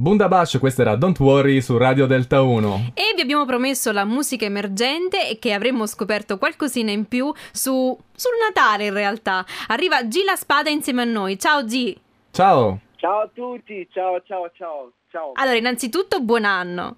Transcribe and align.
Bundabash, 0.00 0.56
questa 0.58 0.80
era 0.80 0.96
Don't 0.96 1.18
Worry 1.20 1.60
su 1.60 1.76
Radio 1.76 2.06
Delta 2.06 2.40
1. 2.40 2.92
E 2.94 3.12
vi 3.14 3.20
abbiamo 3.20 3.44
promesso 3.44 3.92
la 3.92 4.06
musica 4.06 4.46
emergente 4.46 5.28
e 5.28 5.38
che 5.38 5.52
avremmo 5.52 5.84
scoperto 5.84 6.38
qualcosina 6.38 6.90
in 6.90 7.04
più 7.04 7.30
su, 7.52 7.94
sul 8.10 8.32
Natale 8.40 8.86
in 8.86 8.94
realtà. 8.94 9.44
Arriva 9.66 10.02
G 10.04 10.22
la 10.24 10.36
Spada 10.36 10.70
insieme 10.70 11.02
a 11.02 11.04
noi. 11.04 11.38
Ciao 11.38 11.64
G! 11.66 11.94
Ciao! 12.30 12.80
Ciao 12.96 13.20
a 13.20 13.30
tutti, 13.30 13.86
ciao 13.92 14.22
ciao 14.22 14.50
ciao 14.54 14.92
ciao. 15.10 15.32
Allora, 15.34 15.58
innanzitutto 15.58 16.22
buon 16.22 16.46
anno. 16.46 16.96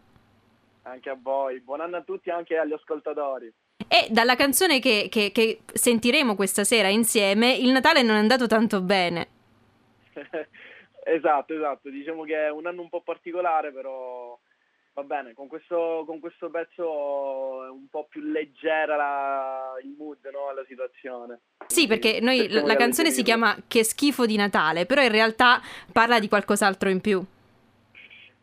Anche 0.83 1.11
a 1.11 1.19
voi, 1.21 1.59
buon 1.59 1.81
anno 1.81 1.97
a 1.97 2.03
tutti 2.03 2.29
e 2.29 2.33
anche 2.33 2.57
agli 2.57 2.73
ascoltatori. 2.73 3.53
E 3.89 4.07
dalla 4.11 4.37
canzone 4.37 4.79
che, 4.79 5.09
che, 5.11 5.33
che 5.33 5.63
sentiremo 5.73 6.37
questa 6.37 6.63
sera 6.63 6.87
insieme, 6.87 7.53
il 7.53 7.73
Natale 7.73 8.03
non 8.03 8.15
è 8.15 8.21
andato 8.21 8.47
tanto 8.47 8.81
bene. 8.81 9.32
esatto, 11.05 11.55
esatto, 11.55 11.89
diciamo 11.91 12.25
che 12.25 12.47
è 12.47 12.51
un 12.51 12.67
anno 12.67 12.83
un 12.83 12.89
po' 12.89 13.03
particolare, 13.03 13.73
però 13.73 14.39
va 14.95 15.03
bene, 15.05 15.33
con 15.33 15.49
questo, 15.49 16.05
con 16.07 16.21
questo 16.21 16.51
pezzo 16.51 17.65
è 17.65 17.71
un 17.71 17.89
po' 17.89 18.07
più 18.09 18.21
leggera 18.21 18.97
la, 18.97 19.75
il 19.83 19.95
mood, 19.97 20.19
no? 20.31 20.53
la 20.55 20.65
situazione. 20.67 21.41
Sì, 21.67 21.87
perché 21.87 22.21
noi 22.21 22.49
la, 22.49 22.63
la 22.65 22.77
canzone 22.77 23.11
si 23.11 23.23
chiama 23.23 23.57
Che 23.67 23.85
schifo 23.85 24.27
di 24.27 24.37
Natale, 24.37 24.87
però 24.87 25.03
in 25.03 25.11
realtà 25.13 25.61
parla 25.91 26.19
di 26.19 26.29
qualcos'altro 26.29 26.89
in 26.91 27.01
più. 27.01 27.25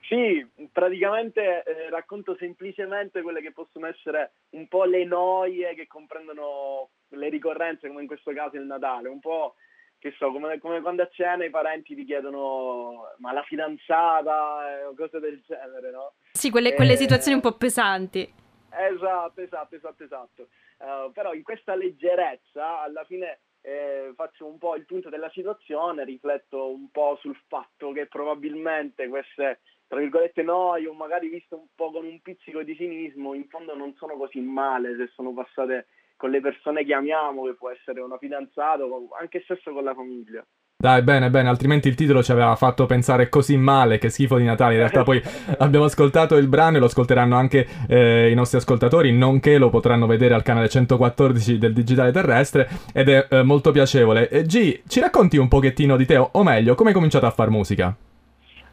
Sì, 0.10 0.44
praticamente 0.72 1.64
eh, 1.64 1.90
racconto 1.92 2.36
semplicemente 2.40 3.22
quelle 3.22 3.42
che 3.42 3.52
possono 3.52 3.86
essere 3.86 4.32
un 4.52 4.68
po' 4.68 4.86
le 4.86 5.06
noie 5.06 5.76
che 5.76 5.86
comprendono 5.86 6.90
le 7.10 7.30
ricorrenze, 7.30 7.88
come 7.88 8.02
in 8.02 8.08
questo 8.08 8.32
caso 8.34 8.56
il 8.56 8.64
Natale, 8.64 9.08
un 9.08 9.20
po' 9.20 9.54
che 10.00 10.14
so, 10.18 10.32
come, 10.32 10.58
come 10.60 10.82
quando 10.82 11.04
a 11.04 11.10
cena 11.12 11.46
i 11.46 11.50
parenti 11.50 11.94
ti 11.94 12.06
chiedono 12.06 13.14
ma 13.18 13.34
la 13.34 13.44
fidanzata 13.44 14.88
o 14.88 14.92
eh, 14.92 14.96
cose 14.96 15.20
del 15.20 15.42
genere, 15.46 15.92
no? 15.92 16.14
Sì, 16.32 16.50
quelle, 16.50 16.74
quelle 16.74 16.94
eh, 16.94 16.98
situazioni 16.98 17.36
un 17.36 17.44
po' 17.44 17.58
pesanti. 17.58 18.34
Esatto, 18.72 19.42
esatto, 19.42 19.76
esatto, 19.76 20.04
esatto. 20.04 20.48
Uh, 20.78 21.12
però 21.12 21.34
in 21.34 21.44
questa 21.44 21.76
leggerezza 21.76 22.80
alla 22.82 23.04
fine 23.04 23.40
eh, 23.62 24.14
faccio 24.16 24.46
un 24.46 24.58
po' 24.58 24.76
il 24.76 24.86
punto 24.86 25.10
della 25.10 25.30
situazione, 25.32 26.06
rifletto 26.06 26.72
un 26.72 26.90
po' 26.90 27.18
sul 27.20 27.38
fatto 27.48 27.92
che 27.92 28.08
probabilmente 28.08 29.08
queste 29.10 29.60
tra 29.90 30.00
virgolette 30.00 30.44
noi 30.44 30.86
o 30.86 30.94
magari 30.94 31.30
visto 31.30 31.58
un 31.58 31.66
po' 31.74 31.92
con 31.92 32.06
un 32.06 32.22
pizzico 32.22 32.62
di 32.62 32.76
cinismo, 32.76 33.34
in 33.34 33.48
fondo 33.50 33.76
non 33.76 33.96
sono 33.96 34.16
così 34.18 34.40
male 34.40 34.96
se 34.96 35.10
sono 35.16 35.34
passate 35.34 35.88
con 36.20 36.32
le 36.32 36.42
persone 36.42 36.84
che 36.84 36.94
amiamo, 36.94 37.46
che 37.46 37.54
può 37.54 37.70
essere 37.70 38.02
una 38.02 38.18
fidanzata 38.18 38.84
o 38.84 39.08
anche 39.18 39.40
stesso 39.46 39.72
con 39.72 39.86
la 39.86 39.94
famiglia. 39.94 40.46
Dai, 40.76 41.02
bene, 41.02 41.30
bene, 41.30 41.48
altrimenti 41.48 41.88
il 41.88 41.96
titolo 41.96 42.22
ci 42.22 42.34
aveva 42.34 42.54
fatto 42.58 42.86
pensare 42.86 43.30
così 43.30 43.56
male, 43.56 43.98
che 44.00 44.10
schifo 44.10 44.36
di 44.36 44.44
Natale. 44.44 44.74
In 44.74 44.80
realtà 44.80 45.04
poi 45.04 45.22
abbiamo 45.60 45.86
ascoltato 45.86 46.36
il 46.36 46.48
brano 46.48 46.76
e 46.76 46.80
lo 46.82 46.88
ascolteranno 46.88 47.38
anche 47.38 47.66
eh, 47.88 48.30
i 48.30 48.36
nostri 48.36 48.58
ascoltatori, 48.58 49.14
nonché 49.14 49.58
lo 49.58 49.70
potranno 49.70 50.08
vedere 50.08 50.34
al 50.34 50.44
canale 50.44 50.68
114 50.68 51.58
del 51.58 51.72
Digitale 51.72 52.12
Terrestre 52.12 52.68
ed 52.94 53.08
è 53.08 53.28
eh, 53.30 53.44
molto 53.44 53.72
piacevole. 53.72 54.28
E 54.28 54.44
G, 54.44 54.82
ci 54.88 55.00
racconti 55.00 55.38
un 55.38 55.48
pochettino 55.48 55.96
di 55.96 56.06
te, 56.06 56.18
o 56.18 56.44
meglio, 56.44 56.76
come 56.76 56.90
hai 56.90 56.96
cominciato 56.96 57.26
a 57.28 57.32
fare 57.32 57.50
musica? 57.50 57.96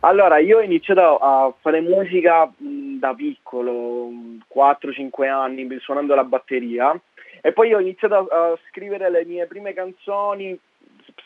Allora, 0.01 0.39
io 0.39 0.59
ho 0.59 0.63
iniziato 0.63 1.19
a 1.19 1.55
fare 1.61 1.81
musica 1.81 2.53
da 2.59 3.15
piccolo, 3.15 4.11
4-5 4.53 5.29
anni, 5.29 5.69
suonando 5.79 6.17
la 6.17 6.25
batteria 6.25 7.01
e 7.47 7.53
poi 7.53 7.73
ho 7.73 7.79
iniziato 7.79 8.27
a, 8.29 8.51
a, 8.51 8.59
scrivere 8.71 9.09
le 9.09 9.25
mie 9.25 9.47
prime 9.47 9.73
canzoni, 9.73 10.59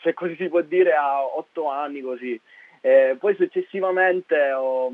se 0.03 0.13
così 0.13 0.35
si 0.35 0.49
può 0.49 0.61
dire, 0.61 0.93
a 0.93 1.23
8 1.23 1.67
anni 1.67 2.01
così. 2.01 2.39
E 2.79 3.17
poi 3.19 3.33
successivamente 3.33 4.51
ho, 4.51 4.91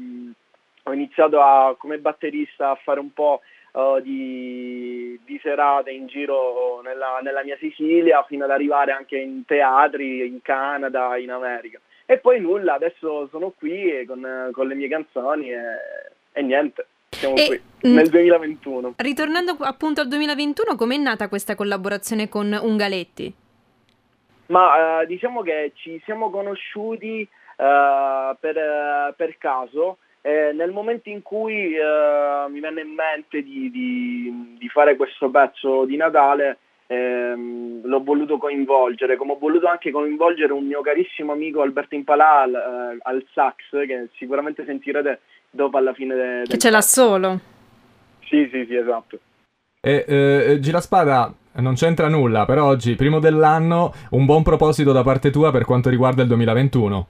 ho 0.83 0.93
iniziato 0.93 1.41
a, 1.41 1.75
come 1.77 1.97
batterista 1.97 2.69
a 2.69 2.75
fare 2.75 3.01
un 3.01 3.11
po' 3.11 3.41
uh, 3.73 3.99
di, 3.99 5.19
di, 5.25 5.37
serate 5.43 5.91
in 5.91 6.07
giro 6.07 6.79
nella, 6.81 7.19
nella 7.21 7.43
mia 7.43 7.57
Sicilia 7.57 8.23
fino 8.23 8.45
ad 8.45 8.51
arrivare 8.51 8.93
anche 8.93 9.17
in 9.17 9.43
teatri 9.43 10.25
in 10.25 10.41
Canada, 10.41 11.17
in 11.17 11.31
America. 11.31 11.77
E 12.05 12.19
poi 12.19 12.39
nulla, 12.39 12.75
adesso 12.75 13.27
sono 13.27 13.49
qui 13.49 14.05
con, 14.05 14.49
con 14.53 14.65
le 14.65 14.75
mie 14.75 14.87
canzoni 14.87 15.51
e, 15.51 15.59
e 16.31 16.41
niente. 16.41 16.85
Siamo 17.17 17.35
e, 17.35 17.47
qui, 17.79 17.93
nel 17.93 18.09
2021. 18.09 18.93
Ritornando 18.97 19.57
appunto 19.61 20.01
al 20.01 20.07
2021, 20.07 20.75
com'è 20.75 20.97
nata 20.97 21.27
questa 21.29 21.55
collaborazione 21.55 22.29
con 22.29 22.57
Ungaletti? 22.61 23.33
Ma 24.47 25.01
uh, 25.01 25.05
diciamo 25.05 25.41
che 25.41 25.71
ci 25.75 25.99
siamo 26.05 26.29
conosciuti 26.29 27.27
uh, 27.57 28.35
per, 28.39 28.55
uh, 28.55 29.15
per, 29.15 29.37
caso. 29.39 29.97
Eh, 30.21 30.51
nel 30.53 30.71
momento 30.71 31.09
in 31.09 31.21
cui 31.21 31.53
mi 31.53 32.59
venne 32.59 32.81
in 32.81 32.93
mente 32.93 33.41
di, 33.41 33.71
di, 33.71 34.55
di, 34.59 34.67
fare 34.67 34.97
questo 34.97 35.29
pezzo 35.29 35.85
di 35.85 35.95
Natale, 35.95 36.57
ehm, 36.87 37.85
l'ho 37.85 38.03
voluto 38.03 38.37
coinvolgere, 38.37 39.15
come 39.15 39.33
ho 39.33 39.37
voluto 39.37 39.67
anche 39.67 39.91
coinvolgere 39.91 40.51
un 40.51 40.65
mio 40.65 40.81
carissimo 40.81 41.31
amico 41.31 41.61
Alberto 41.61 41.95
Impalà 41.95 42.41
al, 42.41 42.53
eh, 42.53 42.97
al 43.01 43.25
sax, 43.31 43.55
che 43.85 44.09
sicuramente 44.17 44.65
sentirete 44.65 45.21
dopo 45.49 45.77
alla 45.77 45.93
fine 45.93 46.15
de- 46.15 46.37
del... 46.39 46.47
Che 46.47 46.57
ce 46.57 46.69
l'ha 46.69 46.81
solo. 46.81 47.39
Sì, 48.25 48.47
sì, 48.51 48.65
sì, 48.67 48.75
esatto. 48.75 49.19
E 49.79 50.05
eh, 50.07 50.59
Giraspada 50.59 51.33
non 51.55 51.75
c'entra 51.75 52.07
nulla, 52.07 52.45
però 52.45 52.65
oggi, 52.65 52.95
primo 52.95 53.19
dell'anno, 53.19 53.93
un 54.11 54.25
buon 54.25 54.43
proposito 54.43 54.91
da 54.91 55.03
parte 55.03 55.31
tua 55.31 55.51
per 55.51 55.65
quanto 55.65 55.89
riguarda 55.89 56.21
il 56.21 56.27
2021. 56.27 57.07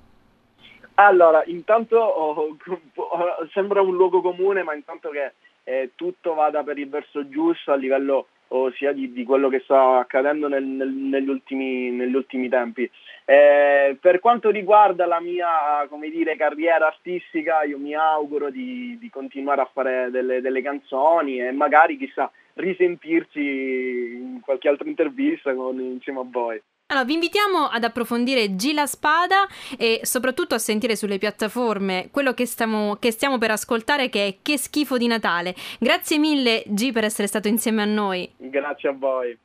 Allora, 0.96 1.44
intanto 1.46 1.97
oh, 1.97 2.58
oh, 2.96 3.47
sembra 3.53 3.81
un 3.81 3.96
luogo 3.96 4.22
comune, 4.22 4.64
ma 4.64 4.74
intanto 4.74 5.09
che 5.09 5.34
eh, 5.64 5.92
tutto 5.96 6.34
vada 6.34 6.64
per 6.64 6.78
il 6.78 6.90
verso 6.90 7.28
giusto 7.30 7.72
a 7.72 7.76
livello 7.76 8.28
sia 8.75 8.94
di, 8.94 9.12
di, 9.12 9.24
quello 9.24 9.50
che 9.50 9.59
sta 9.59 10.00
accadendo 10.00 10.47
nel, 10.47 10.63
nel, 10.63 10.90
negli, 10.90 11.30
ultimi, 11.30 11.91
negli, 11.91 12.16
ultimi, 12.16 12.50
tempi. 12.50 12.90
Eh, 13.25 13.97
per 14.00 14.19
quanto 14.19 14.50
riguarda 14.50 15.06
la 15.06 15.19
mia 15.19 15.88
dire, 16.09 16.35
carriera 16.35 16.88
artistica, 16.88 17.63
io 17.63 17.78
mi 17.78 17.94
auguro 17.94 18.50
di, 18.50 18.97
di 19.00 19.09
continuare 19.09 19.62
a 19.62 19.69
fare 19.72 20.09
delle, 20.12 20.41
delle, 20.41 20.62
canzoni 20.62 21.41
e 21.41 21.52
magari 21.52 21.97
chissà 21.97 22.31
risentirci 22.53 23.40
in 23.40 24.40
qualche 24.41 24.69
altra 24.69 24.88
intervista 24.88 25.53
con, 25.53 25.79
insieme 25.79 26.19
a 26.19 26.25
voi. 26.25 26.62
Allora, 26.90 27.06
vi 27.06 27.16
invitiamo 27.16 27.68
ad 27.68 27.84
approfondire 27.84 28.56
G 28.56 28.72
la 28.72 28.86
Spada 28.86 29.46
e 29.78 30.00
soprattutto 30.03 30.56
a 30.56 30.58
sentire 30.58 30.96
sulle 30.96 31.18
piattaforme 31.18 32.08
quello 32.12 32.34
che 32.34 32.46
stiamo, 32.46 32.96
che 32.96 33.12
stiamo 33.12 33.38
per 33.38 33.52
ascoltare 33.52 34.08
che 34.08 34.25
è 34.25 34.38
Che 34.42 34.58
schifo 34.58 34.97
di 34.97 35.08
Natale. 35.08 35.53
Grazie 35.80 36.18
mille 36.18 36.64
G 36.66 36.94
per 36.94 37.03
essere 37.03 37.28
stato 37.28 37.50
insieme 37.50 37.81
a 37.81 37.86
noi. 37.86 38.31
Grazie 38.38 38.88
a 38.88 38.94
voi. 38.94 39.31
E 39.31 39.38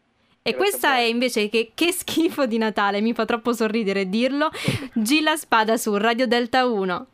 Grazie 0.51 0.57
questa 0.57 0.97
è 0.99 1.01
invece 1.01 1.49
che, 1.49 1.73
che 1.75 1.91
schifo 1.91 2.47
di 2.47 2.59
Natale, 2.59 3.01
mi 3.01 3.13
fa 3.13 3.25
troppo 3.25 3.53
sorridere 3.53 4.09
dirlo. 4.09 4.49
G 4.95 5.21
la 5.21 5.35
Spada 5.35 5.77
su 5.77 5.97
Radio 5.97 6.29
Delta 6.29 6.67
1. 6.67 7.07